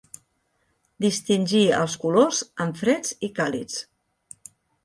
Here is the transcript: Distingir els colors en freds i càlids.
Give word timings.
Distingir 1.05 1.61
els 1.81 1.97
colors 2.05 2.41
en 2.67 2.75
freds 2.81 3.15
i 3.29 3.31
càlids. 3.41 3.81